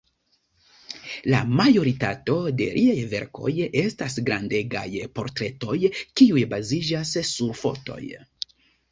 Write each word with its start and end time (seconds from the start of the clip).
La 1.31 1.39
majoritato 1.57 2.37
de 2.61 2.69
liaj 2.77 2.95
verkoj 3.11 3.51
estas 3.81 4.15
grandegaj 4.29 4.81
portretoj, 5.19 5.77
kiuj 6.21 6.47
baziĝas 6.55 7.13
sur 7.33 7.53
fotoj. 7.61 8.01